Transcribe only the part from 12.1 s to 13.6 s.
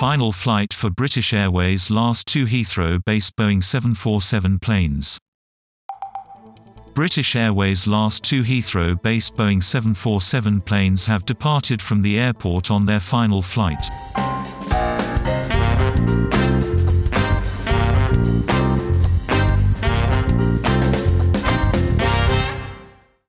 airport on their final